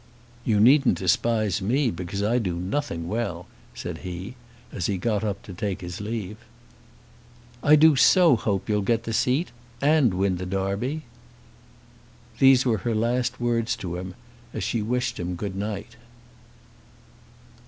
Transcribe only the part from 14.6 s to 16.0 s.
she wished him good night.